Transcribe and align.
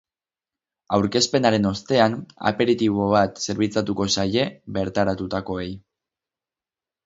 Aurkezpenaren 0.97 1.67
ostean, 1.71 2.15
aperitibo 2.53 3.11
bat 3.13 3.45
zerbitzatuko 3.45 4.09
zaie 4.21 4.49
bertaratutakoei. 4.81 5.71